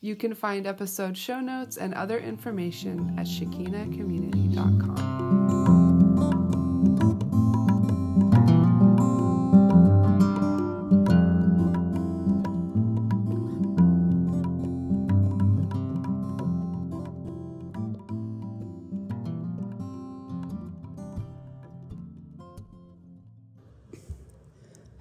You 0.00 0.14
can 0.14 0.34
find 0.34 0.66
episode 0.66 1.16
show 1.16 1.40
notes 1.40 1.78
and 1.78 1.94
other 1.94 2.18
information 2.18 3.14
at 3.18 3.26
shekinacommunity.com. 3.26 5.16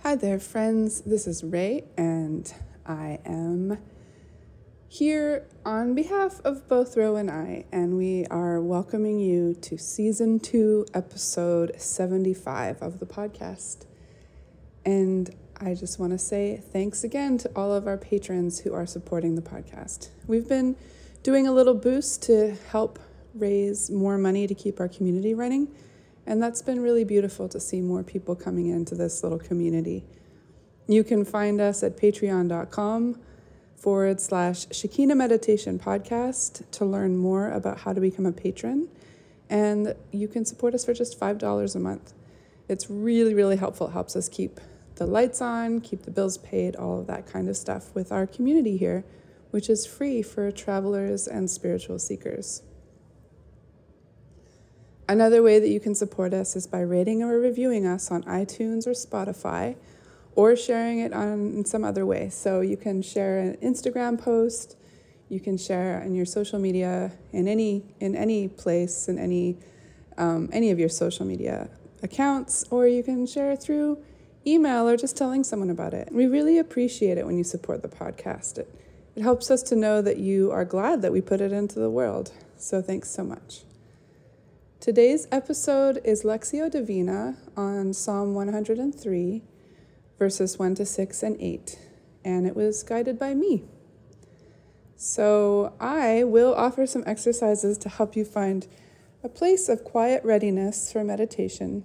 Hi 0.04 0.16
there, 0.16 0.40
friends. 0.40 1.02
This 1.02 1.28
is 1.28 1.44
Rae, 1.44 1.84
and 1.98 2.54
I 2.86 3.20
am 3.26 3.78
here 4.98 5.46
on 5.66 5.94
behalf 5.94 6.40
of 6.46 6.70
both 6.70 6.96
Ro 6.96 7.18
and 7.18 7.30
I, 7.30 7.66
and 7.70 7.98
we 7.98 8.26
are 8.28 8.62
welcoming 8.62 9.20
you 9.20 9.54
to 9.56 9.78
season 9.78 10.40
two, 10.40 10.86
episode 10.94 11.74
75 11.78 12.82
of 12.82 13.02
the 13.02 13.06
podcast. 13.06 13.86
And 14.86 15.36
I 15.60 15.74
just 15.74 16.00
want 16.00 16.14
to 16.14 16.18
say 16.18 16.64
thanks 16.72 17.04
again 17.04 17.38
to 17.40 17.52
all 17.58 17.74
of 17.74 17.88
our 17.88 17.98
patrons 17.98 18.60
who 18.60 18.74
are 18.74 18.86
supporting 18.86 19.36
the 19.36 19.42
podcast. 19.42 20.12
We've 20.28 20.48
been 20.48 20.78
doing 21.24 21.46
a 21.46 21.52
little 21.52 21.74
boost 21.74 22.24
to 22.24 22.56
help 22.70 22.98
raise 23.34 23.92
more 23.92 24.18
money 24.18 24.48
to 24.48 24.56
keep 24.56 24.80
our 24.80 24.88
community 24.88 25.34
running, 25.34 25.76
and 26.26 26.42
that's 26.42 26.62
been 26.62 26.80
really 26.80 27.04
beautiful 27.04 27.50
to 27.50 27.60
see 27.60 27.82
more 27.82 28.04
people 28.04 28.34
coming 28.34 28.68
into 28.68 28.96
this 28.96 29.24
little 29.24 29.40
community. 29.40 30.06
You 30.88 31.04
can 31.04 31.26
find 31.26 31.60
us 31.60 31.84
at 31.84 31.98
patreon.com 31.98 33.20
forward 33.76 34.20
slash 34.20 34.68
Shekinah 34.72 35.16
Meditation 35.16 35.78
Podcast 35.78 36.70
to 36.72 36.86
learn 36.86 37.18
more 37.18 37.50
about 37.50 37.80
how 37.80 37.94
to 37.94 38.02
become 38.02 38.26
a 38.26 38.32
patron. 38.32 38.90
And 39.50 39.96
you 40.12 40.28
can 40.28 40.46
support 40.46 40.74
us 40.74 40.86
for 40.86 40.94
just 40.94 41.20
$5 41.20 41.76
a 41.76 41.80
month. 41.80 42.14
It's 42.68 42.90
really, 42.90 43.34
really 43.34 43.58
helpful. 43.58 43.88
It 43.88 43.92
helps 43.92 44.16
us 44.16 44.28
keep 44.28 44.60
the 44.96 45.06
lights 45.06 45.42
on, 45.42 45.82
keep 45.82 46.04
the 46.04 46.12
bills 46.12 46.38
paid, 46.38 46.76
all 46.76 47.00
of 47.00 47.08
that 47.08 47.28
kind 47.28 47.50
of 47.50 47.58
stuff 47.58 47.94
with 47.94 48.12
our 48.12 48.26
community 48.26 48.78
here, 48.78 49.04
which 49.52 49.70
is 49.70 49.86
free 49.86 50.22
for 50.22 50.52
travelers 50.52 51.28
and 51.28 51.50
spiritual 51.50 52.00
seekers. 52.00 52.64
Another 55.08 55.44
way 55.44 55.60
that 55.60 55.70
you 55.70 55.80
can 55.80 55.94
support 55.94 56.34
us 56.34 56.56
is 56.56 56.66
by 56.66 56.80
rating 56.80 57.22
or 57.22 57.38
reviewing 57.40 57.86
us 57.86 58.10
on 58.10 58.24
iTunes 58.24 58.88
or 58.88 58.92
Spotify 58.92 59.76
or 60.36 60.56
sharing 60.56 61.00
it 61.00 61.14
on 61.14 61.66
some 61.66 61.84
other 61.84 62.06
way. 62.06 62.30
So 62.30 62.62
you 62.62 62.78
can 62.78 63.02
share 63.02 63.40
an 63.40 63.58
Instagram 63.58 64.22
post, 64.22 64.78
you 65.30 65.40
can 65.40 65.58
share 65.58 66.02
in 66.02 66.14
your 66.14 66.26
social 66.26 66.60
media 66.60 67.12
in 67.32 67.48
any 67.48 67.84
in 68.00 68.16
any 68.16 68.48
place 68.48 69.08
in 69.08 69.18
any 69.18 69.58
um, 70.18 70.50
any 70.54 70.72
of 70.72 70.80
your 70.80 70.90
social 70.90 71.26
media 71.26 71.70
accounts, 72.04 72.64
or 72.70 72.88
you 72.88 73.04
can 73.04 73.26
share 73.26 73.52
it 73.52 73.62
through 73.62 73.98
email 74.46 74.88
or 74.88 74.96
just 74.96 75.18
telling 75.18 75.44
someone 75.44 75.72
about 75.72 75.94
it. 75.94 76.10
We 76.12 76.28
really 76.28 76.60
appreciate 76.60 77.18
it 77.18 77.26
when 77.26 77.38
you 77.38 77.44
support 77.44 77.82
the 77.82 77.88
podcast. 77.88 78.60
It 78.60 78.70
it 79.16 79.24
helps 79.24 79.50
us 79.50 79.64
to 79.64 79.76
know 79.76 80.02
that 80.02 80.18
you 80.18 80.52
are 80.52 80.66
glad 80.66 81.02
that 81.02 81.14
we 81.14 81.22
put 81.22 81.40
it 81.40 81.54
into 81.54 81.80
the 81.80 81.90
world. 81.90 82.34
So 82.58 82.82
thanks 82.82 83.10
so 83.10 83.24
much. 83.24 83.62
Today's 84.82 85.26
episode 85.32 86.02
is 86.04 86.24
Lectio 86.24 86.70
Divina 86.70 87.38
on 87.56 87.94
Psalm 87.94 88.34
103 88.34 89.42
verses 90.18 90.58
1 90.58 90.76
to 90.76 90.86
6 90.86 91.24
and 91.24 91.42
8, 91.42 91.80
and 92.24 92.48
it 92.48 92.56
was 92.56 92.84
guided 92.84 93.20
by 93.20 93.34
me. 93.34 93.64
So 94.96 95.74
I 95.80 96.24
will 96.24 96.54
offer 96.54 96.88
some 96.88 97.04
exercises 97.06 97.78
to 97.80 97.90
help 97.90 98.16
you 98.16 98.24
find 98.24 98.68
a 99.24 99.30
place 99.30 99.68
of 99.70 99.84
quiet 99.84 100.24
readiness 100.24 100.92
for 100.92 101.04
meditation. 101.04 101.84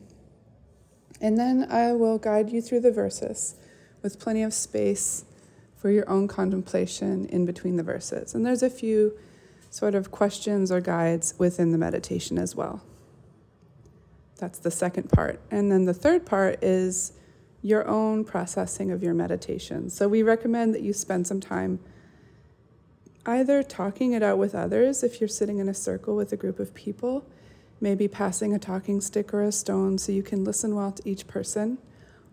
And 1.21 1.39
then 1.39 1.67
I 1.71 1.93
will 1.93 2.19
guide 2.19 2.51
you 2.51 2.63
through 2.63 2.81
the 2.81 2.93
verses 2.93 3.57
with 4.03 4.21
plenty 4.21 4.43
of 4.43 4.55
space 4.55 5.25
for 5.77 5.91
your 5.91 6.09
own 6.09 6.29
contemplation 6.29 7.27
in 7.27 7.47
between 7.47 7.77
the 7.77 7.83
verses. 7.83 8.35
And 8.35 8.45
there's 8.45 8.63
a 8.63 8.71
few 8.71 9.19
sort 9.71 9.95
of 9.95 10.11
questions 10.11 10.71
or 10.71 10.81
guides 10.81 11.35
within 11.39 11.73
the 11.73 11.79
meditation 11.79 12.39
as 12.39 12.55
well. 12.55 12.83
That's 14.39 14.59
the 14.59 14.71
second 14.71 15.11
part. 15.11 15.41
And 15.51 15.71
then 15.71 15.85
the 15.85 15.95
third 15.95 16.27
part 16.27 16.63
is 16.63 17.13
your 17.63 17.87
own 17.87 18.25
processing 18.25 18.91
of 18.91 19.03
your 19.03 19.15
meditation. 19.15 19.91
So 19.91 20.09
we 20.09 20.23
recommend 20.23 20.75
that 20.75 20.83
you 20.83 20.93
spend 20.93 21.27
some 21.27 21.41
time 21.41 21.79
either 23.27 23.63
talking 23.63 24.13
it 24.13 24.23
out 24.23 24.39
with 24.39 24.55
others 24.55 25.03
if 25.03 25.21
you're 25.21 25.29
sitting 25.29 25.59
in 25.59 25.69
a 25.69 25.75
circle 25.75 26.17
with 26.17 26.33
a 26.33 26.37
group 26.37 26.59
of 26.59 26.75
people, 26.75 27.25
maybe 27.81 28.09
passing 28.09 28.55
a 28.55 28.59
talking 28.59 29.01
stick 29.01 29.35
or 29.35 29.43
a 29.43 29.53
stone 29.53 29.99
so 29.99 30.11
you 30.11 30.23
can 30.23 30.43
listen 30.43 30.75
well 30.75 30.93
to 30.93 31.09
each 31.09 31.27
person, 31.27 31.79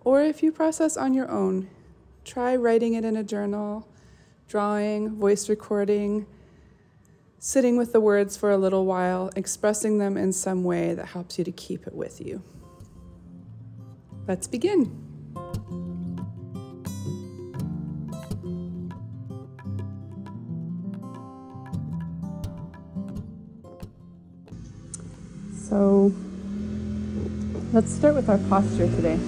or 0.04 0.22
if 0.22 0.42
you 0.42 0.52
process 0.52 0.96
on 0.96 1.14
your 1.14 1.30
own, 1.30 1.70
try 2.24 2.56
writing 2.56 2.94
it 2.94 3.04
in 3.04 3.18
a 3.18 3.24
journal, 3.24 3.88
drawing, 4.48 5.16
voice 5.18 5.50
recording, 5.50 6.26
sitting 7.38 7.78
with 7.78 7.92
the 7.92 8.00
words 8.00 8.38
for 8.38 8.50
a 8.50 8.58
little 8.58 8.86
while, 8.86 9.30
expressing 9.36 9.98
them 9.98 10.16
in 10.18 10.32
some 10.32 10.64
way 10.64 10.94
that 10.94 11.08
helps 11.08 11.38
you 11.38 11.44
to 11.44 11.52
keep 11.52 11.86
it 11.86 11.94
with 11.94 12.22
you. 12.26 12.42
Let's 14.26 14.48
begin. 14.48 15.07
So 25.70 26.14
let's 27.74 27.92
start 27.92 28.16
with 28.16 28.30
our 28.30 28.38
posture 28.50 28.88
today. 28.88 29.20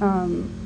Um, 0.00 0.62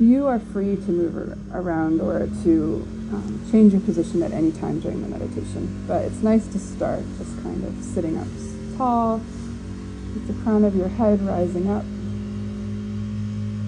you 0.00 0.26
are 0.26 0.38
free 0.38 0.76
to 0.76 0.90
move 0.90 1.54
around 1.54 2.00
or 2.00 2.28
to 2.42 2.88
um, 3.12 3.46
change 3.50 3.72
your 3.72 3.82
position 3.82 4.22
at 4.22 4.32
any 4.32 4.50
time 4.50 4.80
during 4.80 5.02
the 5.02 5.08
meditation, 5.08 5.84
but 5.86 6.06
it's 6.06 6.22
nice 6.22 6.46
to 6.48 6.58
start 6.58 7.00
just 7.18 7.42
kind 7.42 7.64
of 7.64 7.84
sitting 7.84 8.16
up 8.16 8.26
tall, 8.76 9.18
with 9.18 10.26
the 10.26 10.42
crown 10.42 10.64
of 10.64 10.74
your 10.74 10.88
head 10.88 11.20
rising 11.20 11.68
up, 11.70 11.84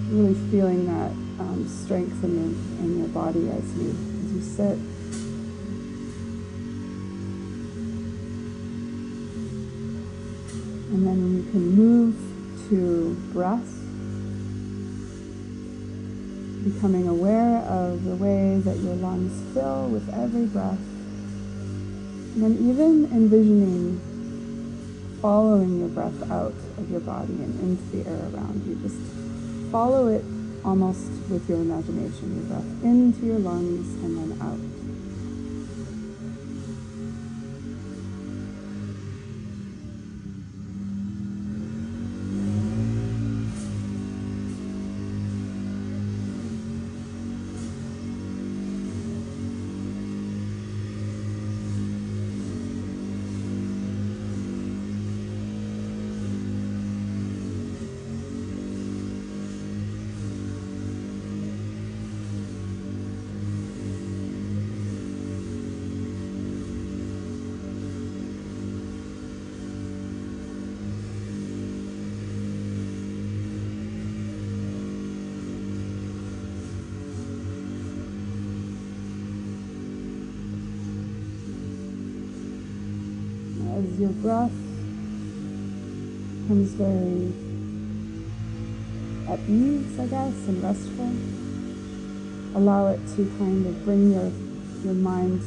really 0.09 0.33
feeling 0.49 0.87
that 0.87 1.11
um, 1.39 1.67
strength 1.67 2.23
in 2.23 2.33
your, 2.33 2.49
in 2.83 2.99
your 2.99 3.07
body 3.09 3.49
as 3.49 3.77
you, 3.77 3.89
as 3.89 4.33
you 4.33 4.41
sit. 4.41 4.77
And 10.91 11.05
then 11.05 11.37
you 11.37 11.43
can 11.51 11.75
move 11.75 12.15
to 12.69 13.15
breath, 13.31 13.69
becoming 16.63 17.07
aware 17.07 17.59
of 17.59 18.03
the 18.03 18.15
way 18.15 18.59
that 18.65 18.77
your 18.77 18.95
lungs 18.95 19.53
fill 19.53 19.89
with 19.89 20.09
every 20.13 20.47
breath. 20.47 20.79
And 22.33 22.43
then 22.43 22.57
even 22.67 23.05
envisioning 23.11 24.01
following 25.21 25.79
your 25.79 25.89
breath 25.89 26.31
out 26.31 26.53
of 26.77 26.89
your 26.89 27.01
body 27.01 27.33
and 27.33 27.59
into 27.59 27.97
the 27.97 28.09
air 28.09 28.29
around 28.33 28.65
you. 28.65 28.75
Just 28.75 29.28
follow 29.71 30.07
it 30.07 30.23
almost 30.65 31.11
with 31.29 31.47
your 31.47 31.59
imagination, 31.59 32.35
your 32.35 32.45
breath 32.45 32.83
into 32.83 33.25
your 33.25 33.39
lungs 33.39 33.87
and 34.03 34.17
then 34.17 34.41
out. 34.41 34.78
Breath 84.29 84.51
becomes 86.41 86.73
very 86.73 87.33
at 89.27 89.39
ease, 89.49 89.99
I 89.99 90.05
guess, 90.05 90.47
and 90.47 90.61
restful, 90.61 91.11
allow 92.55 92.89
it 92.89 92.99
to 93.15 93.25
kind 93.39 93.65
of 93.65 93.83
bring 93.85 94.13
your, 94.13 94.31
your 94.83 94.93
mind 94.93 95.41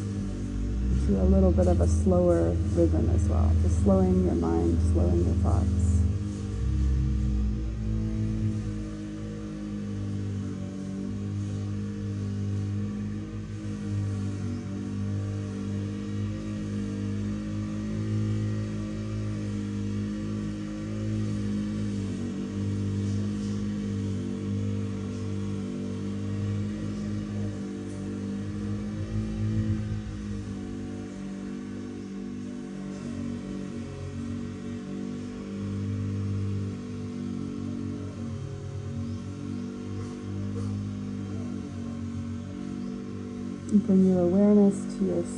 to 1.06 1.23
a 1.23 1.26
little 1.31 1.52
bit 1.52 1.69
of 1.69 1.81
a 1.81 1.87
slower 1.87 2.50
rhythm 2.75 3.08
as 3.14 3.29
well, 3.29 3.52
just 3.62 3.84
slowing 3.84 4.25
your 4.25 4.34
mind, 4.34 4.76
slowing 4.93 5.26
your 5.26 5.35
thoughts. 5.44 5.92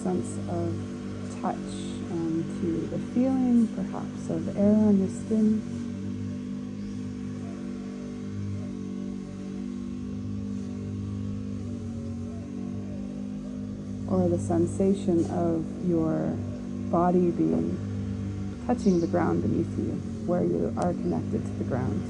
Sense 0.04 0.36
of 0.50 1.40
touch 1.40 1.56
and 2.10 2.44
to 2.60 2.86
the 2.88 2.98
feeling, 3.14 3.66
perhaps, 3.68 4.28
of 4.28 4.54
air 4.54 4.74
on 4.74 4.98
your 4.98 5.08
skin. 5.08 5.62
Or 14.10 14.28
the 14.28 14.38
sensation 14.38 15.24
of 15.30 15.64
your 15.88 16.36
body 16.90 17.30
being 17.30 17.78
touching 18.66 19.00
the 19.00 19.06
ground 19.06 19.40
beneath 19.40 19.78
you, 19.78 19.94
where 20.26 20.44
you 20.44 20.70
are 20.76 20.92
connected 20.92 21.42
to 21.42 21.50
the 21.52 21.64
ground. 21.64 22.02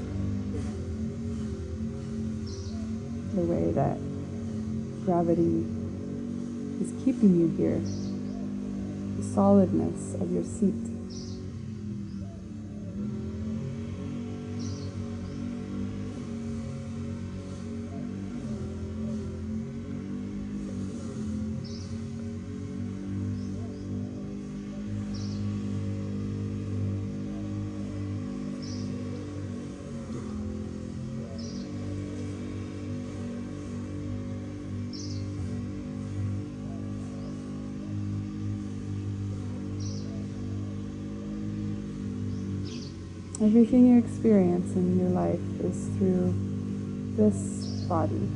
The 3.35 3.41
way 3.41 3.71
that 3.71 3.97
gravity 5.05 5.65
is 6.85 7.03
keeping 7.03 7.35
you 7.39 7.47
here. 7.57 7.81
The 9.17 9.33
solidness 9.33 10.13
of 10.15 10.31
your 10.31 10.43
seat. 10.43 10.94
Everything 43.45 43.85
you 43.85 43.99
experience 43.99 44.75
in 44.75 44.97
your 44.97 45.09
life 45.09 45.39
is 45.63 45.87
through 45.99 46.33
this 47.15 47.85
body 47.87 48.27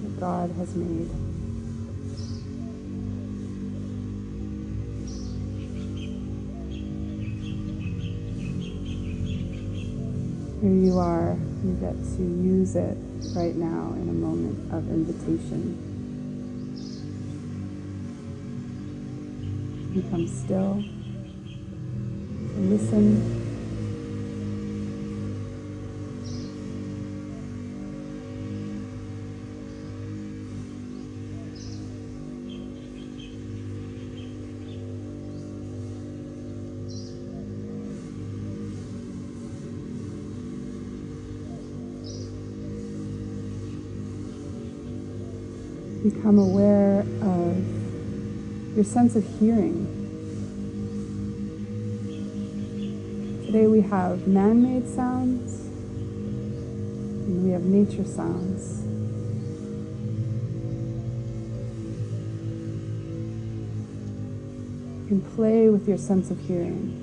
that 0.00 0.18
God 0.18 0.50
has 0.52 0.74
made. 0.74 1.10
Here 10.62 10.72
you 10.72 10.98
are, 10.98 11.36
you 11.62 11.74
get 11.74 11.92
to 12.16 12.22
use 12.22 12.76
it 12.76 12.96
right 13.36 13.54
now 13.54 13.92
in 13.92 14.08
a 14.08 14.12
moment 14.14 14.72
of 14.72 14.88
invitation. 14.88 15.76
Become 19.92 20.26
still, 20.26 20.82
listen 22.56 23.39
become 46.20 46.38
aware 46.38 47.00
of 47.22 48.76
your 48.76 48.84
sense 48.84 49.16
of 49.16 49.24
hearing. 49.38 49.86
Today 53.46 53.66
we 53.66 53.80
have 53.80 54.28
man 54.28 54.62
made 54.62 54.86
sounds 54.86 55.64
and 57.24 57.42
we 57.42 57.52
have 57.52 57.62
nature 57.62 58.04
sounds. 58.04 58.82
You 65.04 65.08
can 65.08 65.22
play 65.34 65.70
with 65.70 65.88
your 65.88 65.96
sense 65.96 66.30
of 66.30 66.38
hearing, 66.40 66.98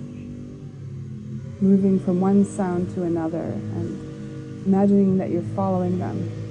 moving 1.60 2.00
from 2.00 2.22
one 2.22 2.46
sound 2.46 2.94
to 2.94 3.02
another 3.02 3.40
and 3.40 4.68
imagining 4.68 5.18
that 5.18 5.32
you're 5.32 5.42
following 5.56 5.98
them 5.98 6.47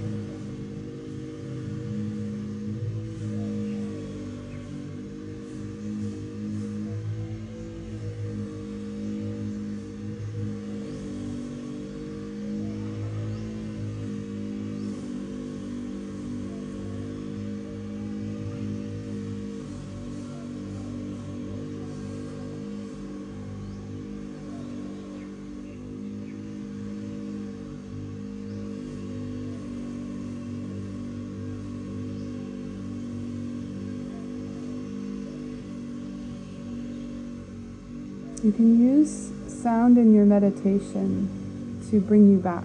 meditation 40.41 41.81
to 41.91 41.99
bring 41.99 42.31
you 42.31 42.39
back. 42.39 42.65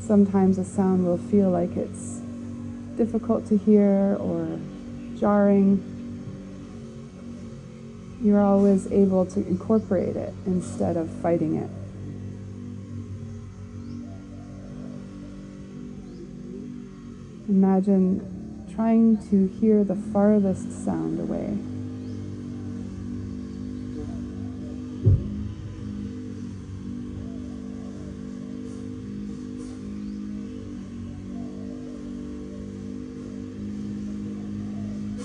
Sometimes 0.00 0.58
a 0.58 0.64
sound 0.64 1.04
will 1.04 1.18
feel 1.18 1.50
like 1.50 1.76
it's 1.76 2.20
difficult 2.96 3.46
to 3.48 3.56
hear 3.56 4.16
or 4.20 4.60
jarring. 5.18 5.82
You're 8.22 8.40
always 8.40 8.90
able 8.92 9.26
to 9.26 9.40
incorporate 9.40 10.14
it 10.14 10.32
instead 10.46 10.96
of 10.96 11.10
fighting 11.20 11.56
it. 11.56 11.70
Imagine 17.48 18.70
trying 18.74 19.16
to 19.30 19.48
hear 19.58 19.82
the 19.82 19.96
farthest 19.96 20.84
sound 20.84 21.18
away. 21.18 21.58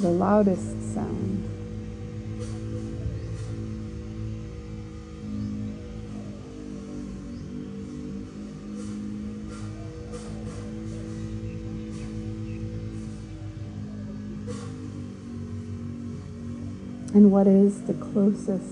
The 0.01 0.09
loudest 0.09 0.93
sound. 0.93 1.43
And 17.13 17.31
what 17.31 17.47
is 17.47 17.81
the 17.81 17.93
closest, 17.93 18.63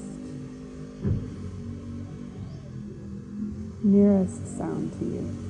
nearest 3.84 4.58
sound 4.58 4.94
to 5.00 5.06
you? 5.06 5.47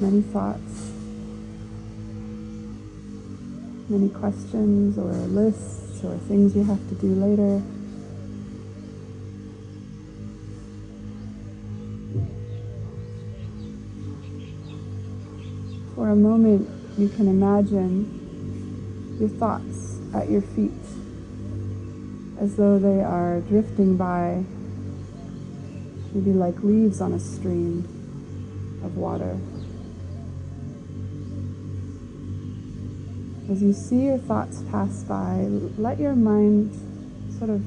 Many 0.00 0.22
thoughts, 0.22 0.92
many 3.88 4.08
questions 4.08 4.96
or 4.96 5.12
lists 5.12 6.02
or 6.02 6.16
things 6.16 6.56
you 6.56 6.64
have 6.64 6.88
to 6.88 6.94
do 6.94 7.08
later. 7.14 7.62
For 15.94 16.08
a 16.08 16.16
moment, 16.16 16.66
you 16.96 17.08
can 17.08 17.28
imagine 17.28 18.16
your 19.20 19.28
thoughts 19.28 19.98
at 20.14 20.30
your 20.30 20.40
feet 20.40 20.72
as 22.40 22.56
though 22.56 22.78
they 22.78 23.02
are 23.02 23.40
drifting 23.42 23.98
by, 23.98 24.42
maybe 26.14 26.32
like 26.32 26.58
leaves 26.62 27.02
on 27.02 27.12
a 27.12 27.20
stream 27.20 27.84
of 28.82 28.96
water. 28.96 29.38
As 33.50 33.60
you 33.60 33.72
see 33.72 34.04
your 34.04 34.18
thoughts 34.18 34.62
pass 34.70 35.02
by, 35.02 35.48
let 35.76 35.98
your 35.98 36.14
mind 36.14 36.72
sort 37.36 37.50
of 37.50 37.60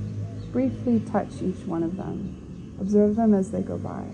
briefly 0.54 1.02
touch 1.12 1.42
each 1.42 1.66
one 1.66 1.84
of 1.84 1.98
them. 1.98 2.78
Observe 2.80 3.18
them 3.18 3.34
as 3.34 3.52
they 3.52 3.62
go 3.62 3.78
by. 3.78 4.06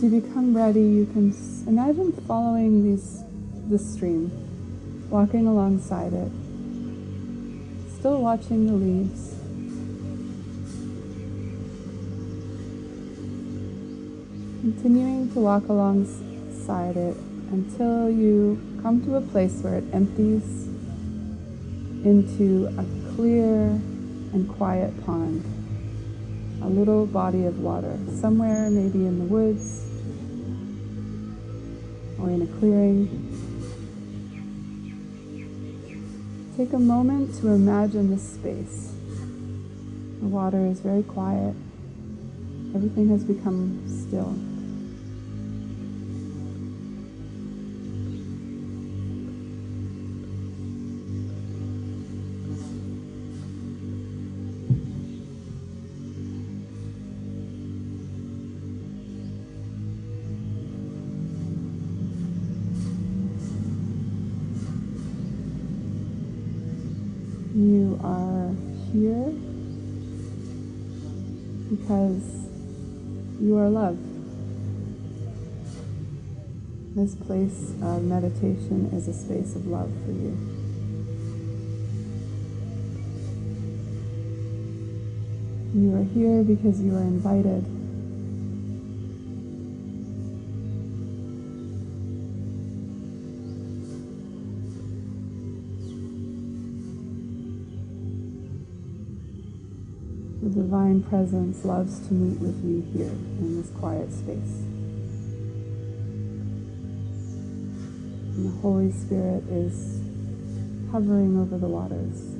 As 0.00 0.04
you 0.10 0.18
become 0.22 0.56
ready, 0.56 0.80
you 0.80 1.04
can 1.04 1.34
imagine 1.66 2.12
following 2.26 2.82
these 2.82 3.22
this 3.68 3.92
stream, 3.92 4.32
walking 5.10 5.46
alongside 5.46 6.14
it, 6.14 6.32
still 7.98 8.22
watching 8.22 8.66
the 8.66 8.72
leaves. 8.72 9.34
Continuing 14.62 15.30
to 15.34 15.38
walk 15.38 15.68
alongside 15.68 16.96
it 16.96 17.18
until 17.52 18.08
you 18.08 18.58
come 18.80 19.04
to 19.04 19.16
a 19.16 19.20
place 19.20 19.60
where 19.60 19.74
it 19.74 19.84
empties 19.92 20.66
into 22.06 22.68
a 22.78 23.14
clear 23.14 23.66
and 24.32 24.48
quiet 24.56 24.94
pond 25.04 25.44
a 26.62 26.68
little 26.68 27.04
body 27.04 27.44
of 27.44 27.58
water, 27.60 27.98
somewhere 28.18 28.70
maybe 28.70 29.06
in 29.06 29.18
the 29.18 29.24
woods 29.24 29.89
or 32.20 32.30
in 32.30 32.42
a 32.42 32.46
clearing. 32.58 33.08
Take 36.56 36.72
a 36.72 36.78
moment 36.78 37.40
to 37.40 37.48
imagine 37.48 38.10
this 38.10 38.34
space. 38.34 38.92
The 40.20 40.26
water 40.26 40.66
is 40.66 40.80
very 40.80 41.02
quiet. 41.02 41.54
Everything 42.74 43.08
has 43.08 43.24
become 43.24 43.82
still. 43.86 44.49
This 77.50 77.70
place 77.70 77.82
of 77.82 78.04
meditation 78.04 78.90
is 78.92 79.08
a 79.08 79.12
space 79.12 79.56
of 79.56 79.66
love 79.66 79.90
for 80.04 80.12
you. 80.12 80.36
You 85.74 85.96
are 85.96 86.04
here 86.04 86.44
because 86.44 86.80
you 86.80 86.94
are 86.94 87.02
invited 87.02 87.64
The 100.42 100.48
divine 100.48 101.02
presence 101.02 101.64
loves 101.64 101.98
to 102.08 102.14
meet 102.14 102.40
with 102.40 102.64
you 102.64 102.80
here 102.92 103.12
in 103.40 103.60
this 103.60 103.70
quiet 103.70 104.12
space. 104.12 104.79
Holy 108.62 108.92
Spirit 108.92 109.44
is 109.48 110.00
hovering 110.92 111.38
over 111.38 111.56
the 111.56 111.66
waters. 111.66 112.36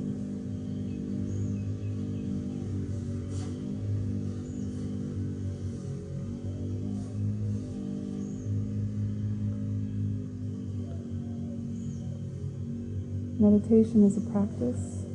Meditation 13.39 14.05
is 14.05 14.17
a 14.17 14.21
practice 14.31 15.05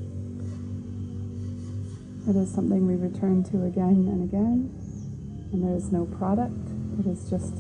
it 2.29 2.35
is 2.35 2.53
something 2.53 2.89
we 2.89 2.97
return 2.97 3.45
to 3.45 3.65
again 3.67 4.09
and 4.11 4.25
again, 4.25 4.75
and 5.53 5.63
there 5.63 5.77
is 5.77 5.93
no 5.93 6.07
product. 6.07 6.59
It 6.99 7.07
is 7.07 7.31
just 7.31 7.55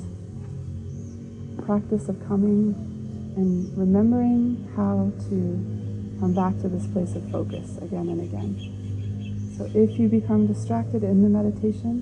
practice 1.65 2.09
of 2.09 2.19
coming 2.27 2.96
and 3.37 3.77
remembering 3.77 4.67
how 4.75 5.13
to 5.29 6.19
come 6.19 6.35
back 6.35 6.59
to 6.63 6.69
this 6.69 6.87
place 6.89 7.15
of 7.15 7.31
focus 7.31 7.77
again 7.79 8.09
and 8.09 8.21
again. 8.21 9.55
So 9.57 9.71
if 9.75 9.99
you 9.99 10.09
become 10.09 10.47
distracted 10.47 11.05
in 11.05 11.23
the 11.23 11.29
meditation, 11.29 12.01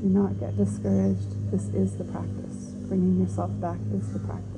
do 0.00 0.08
not 0.08 0.38
get 0.38 0.56
discouraged. 0.56 1.50
This 1.50 1.68
is 1.74 1.96
the 1.96 2.04
practice. 2.04 2.74
Bringing 2.88 3.20
yourself 3.20 3.50
back 3.60 3.78
is 3.94 4.12
the 4.12 4.18
practice. 4.20 4.57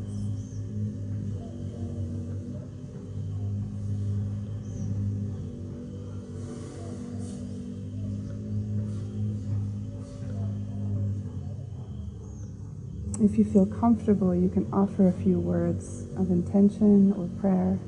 If 13.23 13.37
you 13.37 13.45
feel 13.45 13.67
comfortable, 13.67 14.35
you 14.35 14.49
can 14.49 14.67
offer 14.73 15.07
a 15.07 15.13
few 15.13 15.39
words 15.39 16.07
of 16.17 16.31
intention 16.31 17.13
or 17.13 17.29
prayer. 17.39 17.79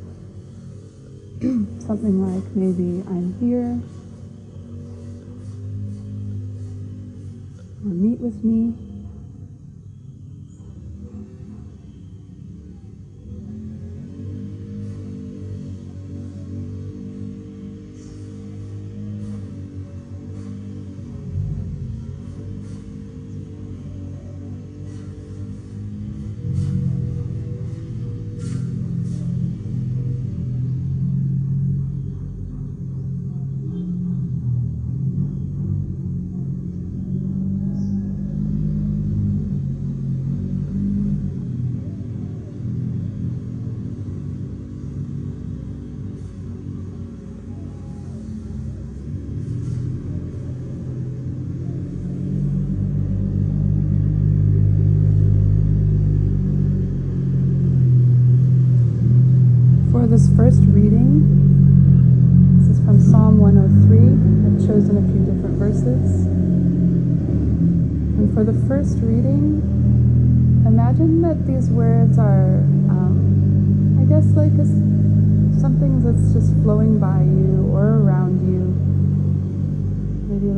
Something 1.40 2.20
like 2.20 2.54
maybe, 2.54 3.02
I'm 3.08 3.32
here, 3.40 3.80
or 7.82 7.94
meet 7.94 8.20
with 8.20 8.44
me. 8.44 8.91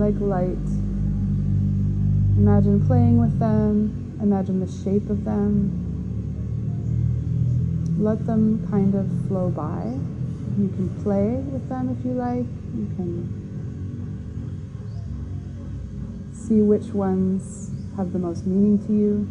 Like 0.05 0.21
light. 0.21 0.69
Imagine 2.37 2.87
playing 2.87 3.19
with 3.19 3.39
them, 3.39 4.19
imagine 4.21 4.61
the 4.61 4.71
shape 4.85 5.09
of 5.09 5.25
them 5.25 5.85
let 7.99 8.27
them 8.27 8.67
kind 8.71 8.95
of 8.95 9.07
flow 9.29 9.49
by. 9.51 9.97
You 10.59 10.69
can 10.69 10.89
play 11.03 11.37
with 11.51 11.69
them 11.69 11.89
if 11.97 12.05
you 12.05 12.13
like. 12.13 12.47
You 12.77 12.87
can 12.97 13.41
see 16.35 16.61
which 16.61 16.93
ones 16.93 17.71
have 17.97 18.13
the 18.13 18.19
most 18.19 18.47
meaning 18.47 18.85
to 18.87 18.93
you. 18.93 19.27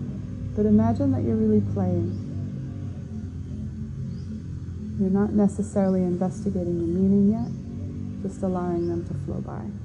But 0.55 0.65
imagine 0.65 1.11
that 1.11 1.23
you're 1.23 1.35
really 1.35 1.61
playing. 1.73 2.19
You're 4.99 5.09
not 5.09 5.33
necessarily 5.33 6.01
investigating 6.01 6.79
the 6.79 6.99
meaning 6.99 7.31
yet, 7.31 7.51
just 8.23 8.41
allowing 8.43 8.87
them 8.87 9.05
to 9.07 9.13
flow 9.25 9.41
by. 9.41 9.82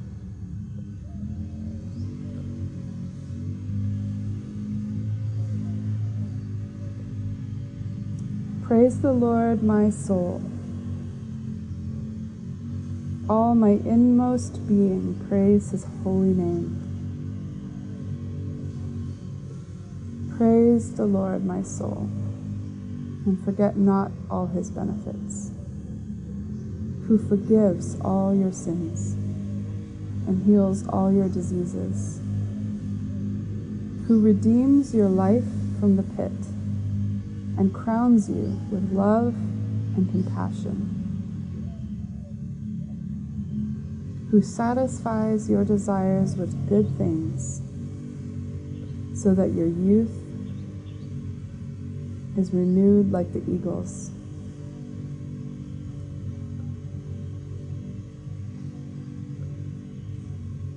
Praise 8.69 9.01
the 9.01 9.15
Lord, 9.15 9.63
my 9.63 9.89
soul. 9.89 10.43
All 13.27 13.55
my 13.55 13.71
inmost 13.71 14.69
being, 14.69 15.19
praise 15.27 15.71
his 15.71 15.87
holy 16.05 16.35
name. 16.35 16.77
Praise 20.37 20.95
the 20.97 21.07
Lord, 21.07 21.47
my 21.47 21.63
soul, 21.63 22.11
and 23.25 23.43
forget 23.43 23.79
not 23.79 24.11
all 24.31 24.49
his 24.49 24.71
benefits, 24.71 25.51
who 27.07 27.17
forgives 27.17 27.99
all 28.03 28.35
your 28.35 28.53
sins 28.53 29.15
and 30.27 30.45
heals 30.45 30.87
all 30.89 31.11
your 31.11 31.31
diseases, 31.31 32.21
who 34.07 34.21
redeems 34.21 34.95
your 34.95 35.09
life 35.09 35.47
from 35.81 35.97
the 35.97 36.03
pit 36.03 36.33
and 37.59 37.75
crowns 37.75 38.31
you 38.31 38.59
with 38.71 38.93
love 38.93 39.35
and 39.97 40.09
compassion, 40.11 40.95
who 44.31 44.41
satisfies 44.41 45.51
your 45.51 45.65
desires 45.65 46.37
with 46.37 46.69
good 46.69 46.97
things 46.97 47.61
so 49.21 49.35
that 49.35 49.53
your 49.53 49.67
youth 49.67 50.13
is 52.37 52.55
renewed 52.55 53.11
like 53.11 53.33
the 53.33 53.43
eagles. 53.51 54.13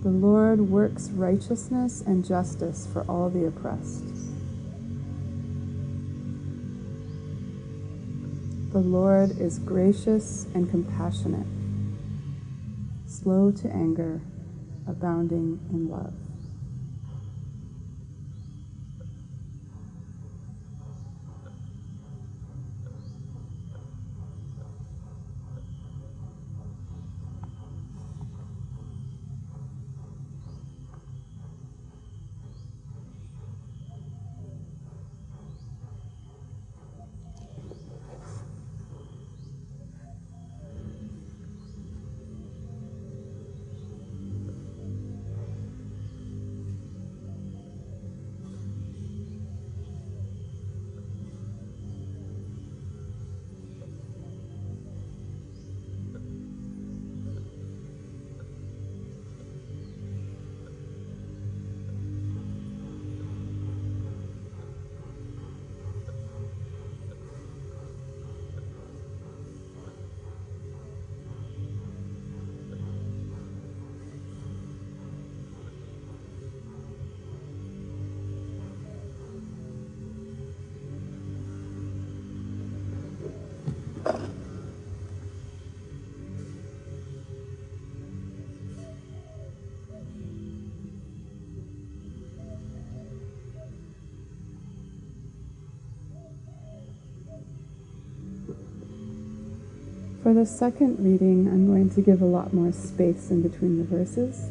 The 0.01 0.09
Lord 0.09 0.61
works 0.61 1.11
righteousness 1.11 2.01
and 2.01 2.25
justice 2.25 2.87
for 2.91 3.03
all 3.03 3.29
the 3.29 3.45
oppressed. 3.45 4.10
The 8.71 8.79
Lord 8.79 9.37
is 9.37 9.59
gracious 9.59 10.47
and 10.53 10.69
compassionate, 10.69 11.45
slow 13.05 13.51
to 13.51 13.69
anger, 13.69 14.21
abounding 14.87 15.59
in 15.71 15.89
love. 15.89 16.13
For 100.31 100.35
the 100.35 100.45
second 100.45 100.97
reading, 101.03 101.49
I'm 101.49 101.67
going 101.67 101.89
to 101.89 102.01
give 102.01 102.21
a 102.21 102.25
lot 102.25 102.53
more 102.53 102.71
space 102.71 103.31
in 103.31 103.41
between 103.41 103.79
the 103.79 103.83
verses. 103.83 104.49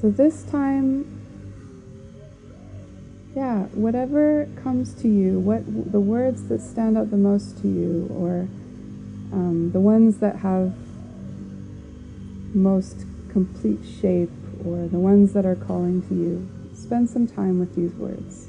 So 0.00 0.08
this 0.08 0.44
time, 0.44 1.04
yeah, 3.34 3.64
whatever 3.74 4.48
comes 4.62 4.94
to 5.02 5.08
you, 5.08 5.40
what 5.40 5.64
the 5.90 5.98
words 5.98 6.46
that 6.50 6.60
stand 6.60 6.96
out 6.96 7.10
the 7.10 7.16
most 7.16 7.60
to 7.62 7.66
you, 7.66 8.08
or 8.14 8.46
um, 9.36 9.72
the 9.72 9.80
ones 9.80 10.18
that 10.18 10.36
have 10.36 10.72
most 12.54 13.06
complete 13.32 13.80
shape, 14.00 14.30
or 14.64 14.86
the 14.86 15.00
ones 15.00 15.32
that 15.32 15.44
are 15.44 15.56
calling 15.56 16.02
to 16.02 16.14
you, 16.14 16.48
spend 16.76 17.10
some 17.10 17.26
time 17.26 17.58
with 17.58 17.74
these 17.74 17.92
words. 17.94 18.46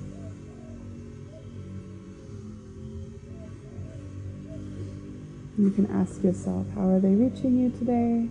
You 5.60 5.72
can 5.72 5.91
ask 5.91 6.24
yourself, 6.24 6.65
how 6.74 6.88
are 6.88 7.02
they 7.02 7.10
reaching 7.10 7.60
you 7.60 7.69
today? 7.69 8.30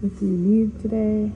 What 0.00 0.18
do 0.18 0.24
you 0.24 0.38
need 0.38 0.80
today? 0.80 1.30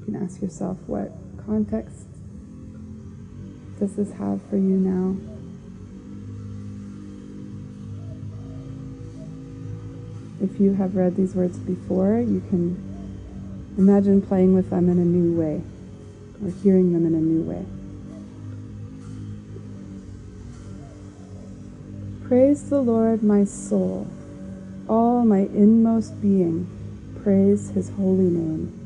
You 0.00 0.04
can 0.06 0.16
ask 0.16 0.42
yourself, 0.42 0.76
what 0.88 1.12
context 1.46 2.06
does 3.78 3.94
this 3.94 4.10
have 4.14 4.42
for 4.50 4.56
you 4.56 4.76
now? 4.76 5.14
If 10.42 10.58
you 10.58 10.74
have 10.74 10.96
read 10.96 11.14
these 11.14 11.36
words 11.36 11.58
before, 11.58 12.18
you 12.18 12.42
can 12.50 12.74
imagine 13.78 14.20
playing 14.20 14.52
with 14.52 14.70
them 14.70 14.88
in 14.88 14.98
a 14.98 15.04
new 15.04 15.38
way 15.40 15.62
or 16.44 16.50
hearing 16.64 16.92
them 16.92 17.06
in 17.06 17.14
a 17.14 17.20
new 17.20 17.42
way. 17.48 17.64
Praise 22.28 22.70
the 22.70 22.80
Lord, 22.80 23.22
my 23.22 23.44
soul. 23.44 24.06
All 24.88 25.26
my 25.26 25.40
inmost 25.40 26.22
being, 26.22 26.66
praise 27.22 27.68
his 27.70 27.90
holy 27.90 28.30
name. 28.30 28.83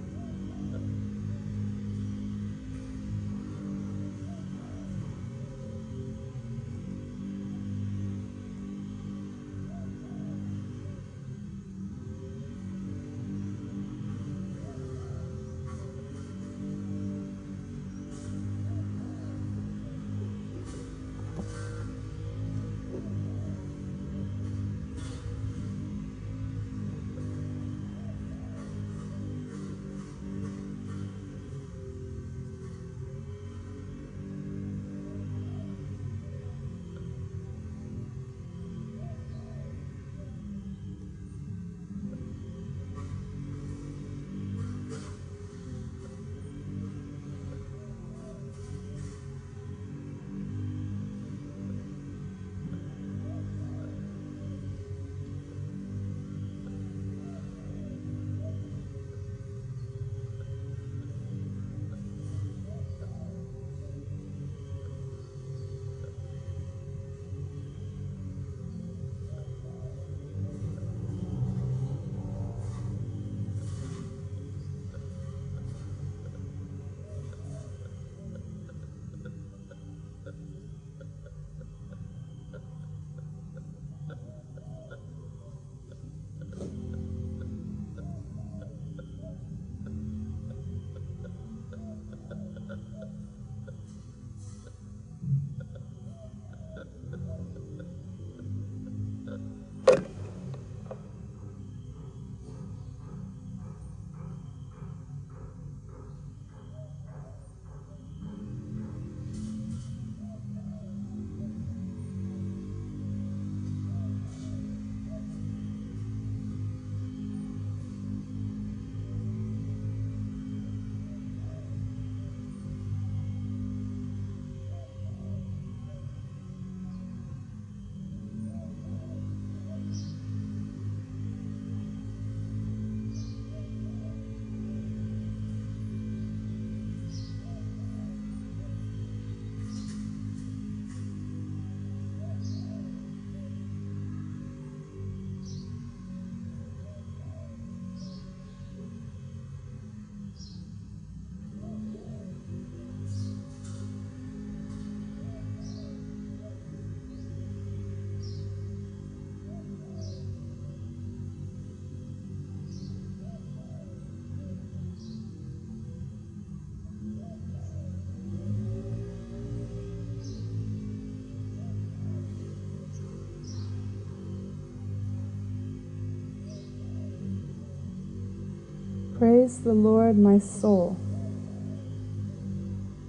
Praise 179.49 179.65
the 179.65 179.73
Lord, 179.73 180.19
my 180.19 180.39
soul, 180.39 180.95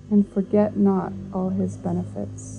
and 0.09 0.25
forget 0.31 0.77
not 0.77 1.11
all 1.33 1.49
his 1.49 1.75
benefits. 1.75 2.58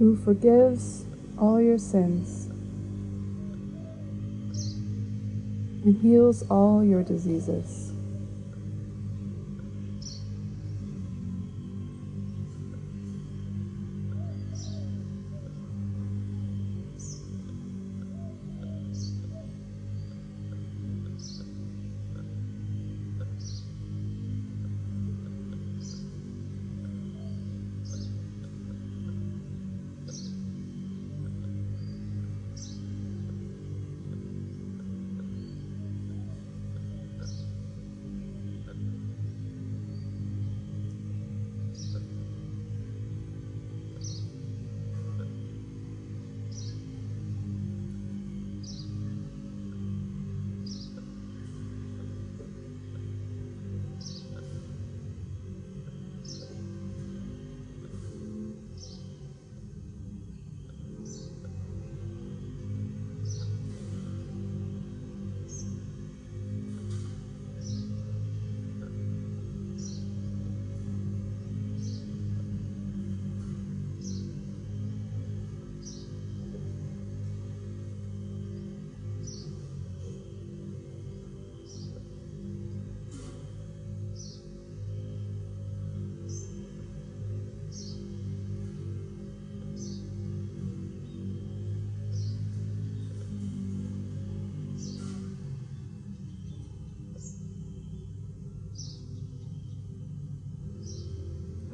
Who 0.00 0.16
forgives 0.16 1.04
all 1.38 1.60
your 1.60 1.76
sins 1.76 2.46
and 5.84 6.00
heals 6.00 6.42
all 6.50 6.82
your 6.82 7.02
diseases. 7.02 7.89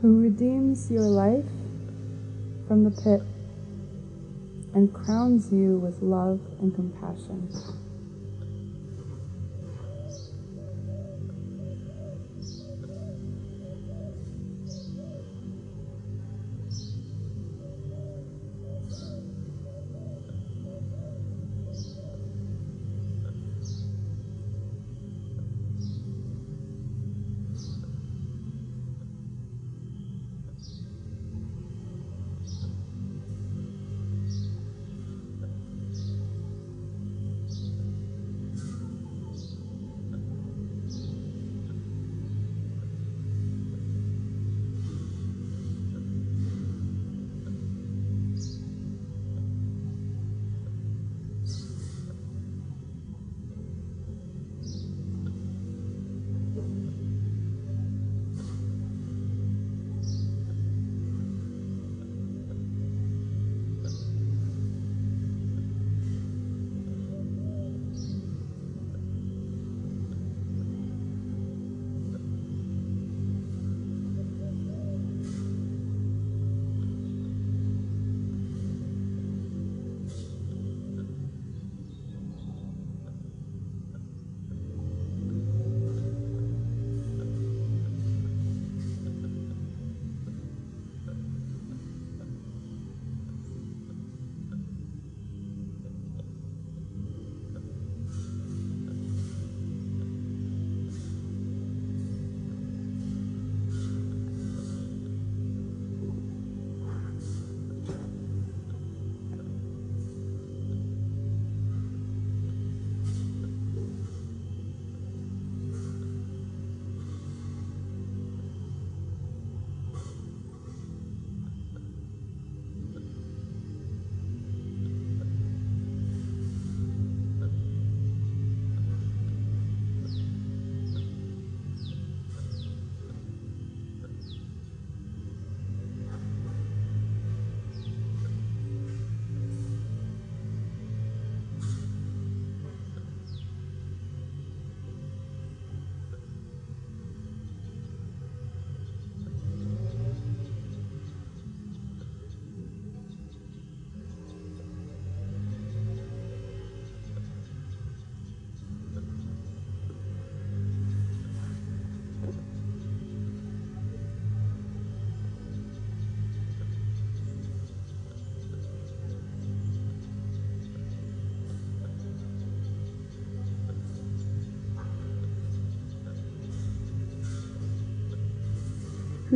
Who 0.06 0.20
redeems 0.20 0.88
your 0.88 1.08
life 1.08 1.50
from 2.68 2.84
the 2.84 2.90
pit 2.92 3.20
and 4.72 4.94
crowns 4.94 5.52
you 5.52 5.78
with 5.78 6.00
love 6.00 6.38
and 6.60 6.72
compassion. 6.72 7.75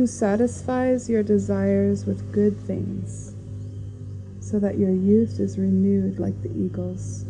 Who 0.01 0.07
satisfies 0.07 1.07
your 1.07 1.21
desires 1.21 2.07
with 2.07 2.31
good 2.31 2.59
things, 2.61 3.35
so 4.39 4.57
that 4.57 4.79
your 4.79 4.89
youth 4.89 5.39
is 5.39 5.59
renewed 5.59 6.17
like 6.17 6.33
the 6.41 6.49
eagles. 6.57 7.25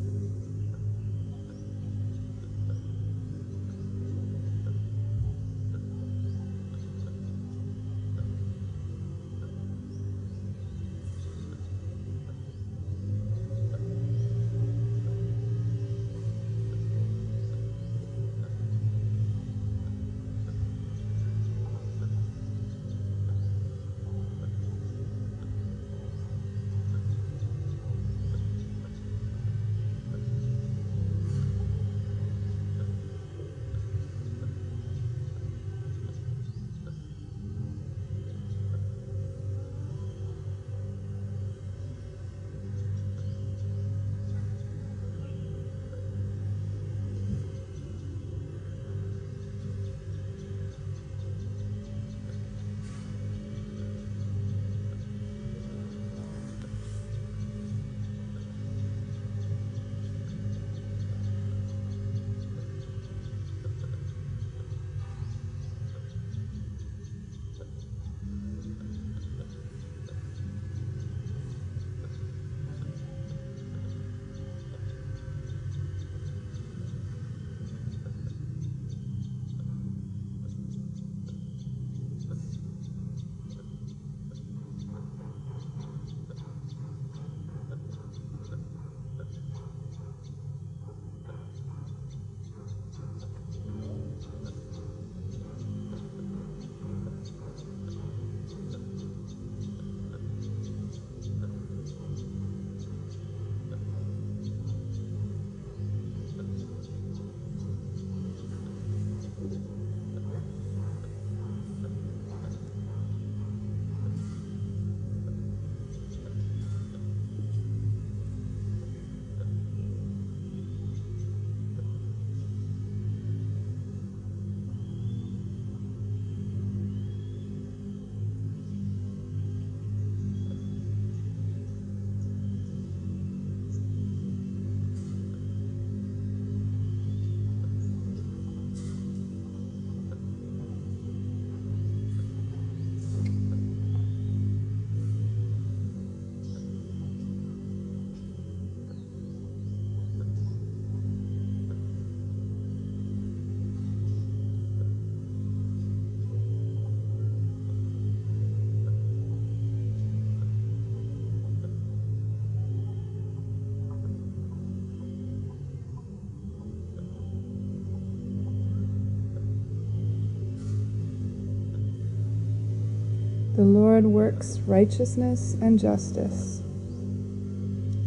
The 173.61 173.67
Lord 173.67 174.07
works 174.07 174.57
righteousness 174.65 175.55
and 175.61 175.77
justice 175.77 176.63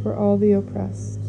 for 0.02 0.16
all 0.16 0.36
the 0.36 0.50
oppressed. 0.50 1.23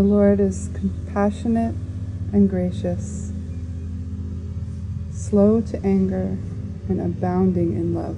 The 0.00 0.06
Lord 0.06 0.40
is 0.40 0.70
compassionate 0.72 1.74
and 2.32 2.48
gracious, 2.48 3.32
slow 5.12 5.60
to 5.60 5.84
anger, 5.84 6.38
and 6.88 7.02
abounding 7.02 7.74
in 7.74 7.92
love. 7.94 8.16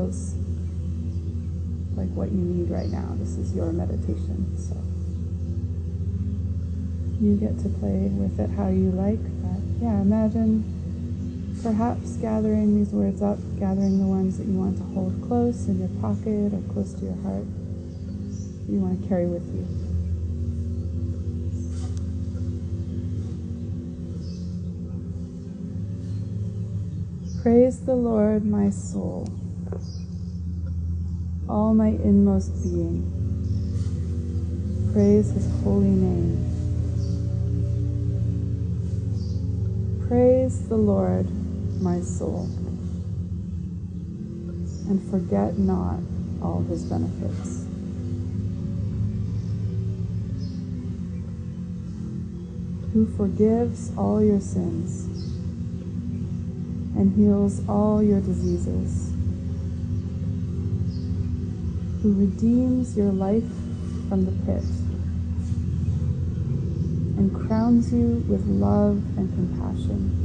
Feels 0.00 0.34
like 1.96 2.08
what 2.14 2.30
you 2.30 2.38
need 2.40 2.70
right 2.70 2.88
now. 2.88 3.14
This 3.18 3.36
is 3.36 3.54
your 3.54 3.72
meditation, 3.72 4.56
so 4.56 4.76
you 7.20 7.36
get 7.36 7.58
to 7.60 7.68
play 7.80 8.08
with 8.08 8.40
it 8.40 8.50
how 8.56 8.68
you 8.68 8.90
like. 8.92 9.20
But 9.42 9.60
yeah, 9.84 10.00
imagine 10.00 10.64
perhaps 11.62 12.16
gathering 12.16 12.78
these 12.78 12.92
words 12.92 13.20
up, 13.20 13.38
gathering 13.58 13.98
the 14.00 14.06
ones 14.06 14.38
that 14.38 14.46
you 14.46 14.54
want 14.54 14.78
to 14.78 14.84
hold 14.94 15.20
close 15.28 15.68
in 15.68 15.78
your 15.78 15.92
pocket 16.00 16.54
or 16.54 16.62
close 16.72 16.94
to 16.94 17.04
your 17.04 17.20
heart, 17.22 17.44
you 18.68 18.78
want 18.78 19.02
to 19.02 19.08
carry 19.08 19.26
with 19.26 19.44
you. 19.52 19.66
Praise 27.42 27.80
the 27.80 27.94
Lord, 27.94 28.44
my 28.44 28.70
soul 28.70 29.26
all 31.70 31.76
my 31.76 31.90
inmost 32.02 32.50
being. 32.64 33.06
Praise 34.92 35.30
his 35.30 35.48
holy 35.62 35.86
name. 35.86 36.34
Praise 40.08 40.68
the 40.68 40.74
Lord, 40.74 41.28
my 41.80 42.00
soul, 42.00 42.48
and 44.88 45.00
forget 45.12 45.58
not 45.58 46.00
all 46.42 46.64
his 46.68 46.82
benefits. 46.82 47.66
Who 52.92 53.06
forgives 53.16 53.96
all 53.96 54.20
your 54.20 54.40
sins 54.40 55.04
and 56.96 57.14
heals 57.16 57.62
all 57.68 58.02
your 58.02 58.20
diseases 58.20 59.09
who 62.02 62.14
redeems 62.14 62.96
your 62.96 63.12
life 63.12 63.44
from 64.08 64.24
the 64.24 64.32
pit 64.46 64.64
and 67.18 67.46
crowns 67.46 67.92
you 67.92 68.24
with 68.26 68.46
love 68.46 68.96
and 69.18 69.28
compassion. 69.34 70.16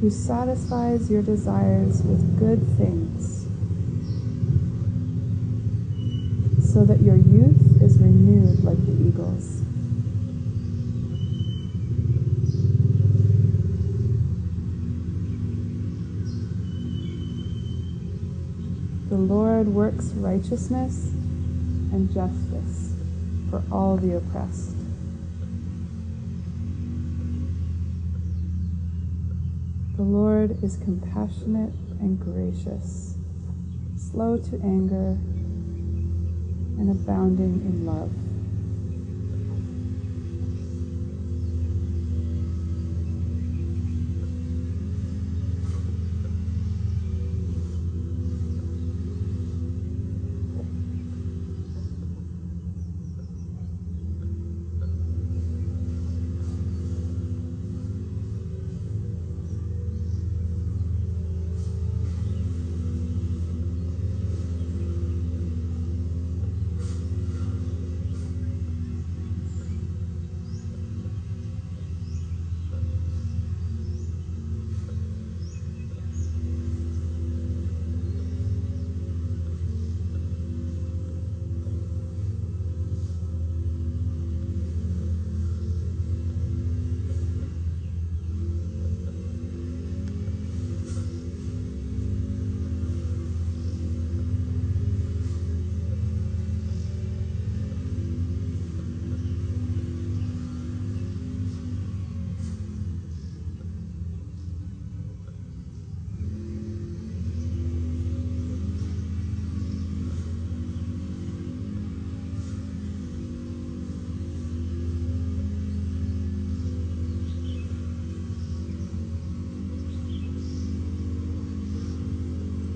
Who 0.00 0.08
satisfies 0.10 1.10
your 1.10 1.22
desires 1.22 2.02
with 2.02 2.38
good 2.38 2.60
things 2.78 3.42
so 6.72 6.86
that 6.86 7.02
your 7.02 7.16
youth 7.16 7.82
is 7.82 7.98
renewed 7.98 8.64
like 8.64 8.78
the 8.86 8.92
eagles. 8.92 9.60
The 19.10 19.18
Lord 19.18 19.71
works 19.82 20.12
righteousness 20.14 21.06
and 21.90 22.08
justice 22.14 22.94
for 23.50 23.60
all 23.72 23.96
the 23.96 24.16
oppressed. 24.16 24.76
The 29.96 30.04
Lord 30.04 30.62
is 30.62 30.76
compassionate 30.76 31.72
and 31.98 32.16
gracious, 32.20 33.16
slow 33.96 34.36
to 34.36 34.60
anger, 34.62 35.18
and 36.78 36.88
abounding 36.88 37.60
in 37.66 37.84
love. 37.84 38.21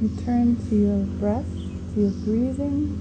Return 0.06 0.54
to 0.68 0.76
your 0.76 0.98
breath, 1.18 1.50
to 1.94 2.00
your 2.00 2.10
breathing. 2.22 2.94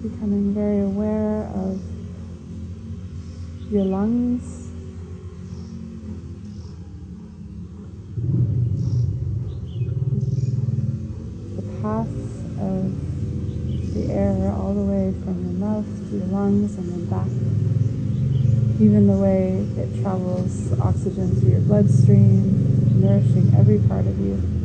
Becoming 0.00 0.54
very 0.54 0.82
aware 0.82 1.46
of 1.46 1.80
your 3.72 3.84
lungs. 3.84 4.68
The 11.56 11.82
path 11.82 12.06
of 12.60 13.92
the 13.92 14.12
air 14.12 14.52
all 14.52 14.72
the 14.74 14.82
way 14.82 15.12
from 15.24 15.42
your 15.42 15.68
mouth 15.68 16.10
to 16.10 16.16
your 16.16 16.26
lungs 16.26 16.78
and 16.78 16.92
then 16.92 17.06
back 17.06 17.59
even 18.80 19.06
the 19.06 19.12
way 19.12 19.66
it 19.76 20.00
travels 20.00 20.72
oxygen 20.80 21.38
through 21.38 21.50
your 21.50 21.60
bloodstream, 21.60 22.98
nourishing 22.98 23.52
every 23.54 23.78
part 23.80 24.06
of 24.06 24.18
you. 24.18 24.59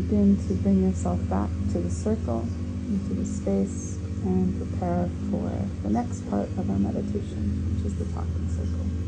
Begin 0.00 0.36
to 0.46 0.54
bring 0.54 0.82
yourself 0.82 1.18
back 1.28 1.50
to 1.72 1.78
the 1.80 1.90
circle, 1.90 2.46
into 2.88 3.14
the 3.14 3.24
space, 3.24 3.98
and 4.22 4.56
prepare 4.58 5.10
for 5.30 5.50
the 5.82 5.90
next 5.90 6.28
part 6.30 6.48
of 6.56 6.70
our 6.70 6.78
meditation, 6.78 7.42
which 7.74 7.84
is 7.84 7.98
the 7.98 8.04
talking 8.14 8.46
circle. 8.48 9.07